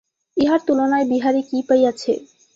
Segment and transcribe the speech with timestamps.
[0.37, 2.13] ইহার তুলনায় বিহারী কী পাইয়াছে।